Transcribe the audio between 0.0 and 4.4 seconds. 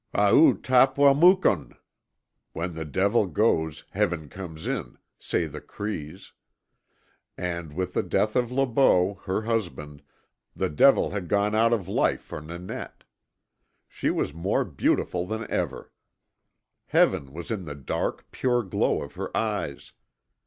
"Ao oo tap wa mukun" ("When the devil goes heaven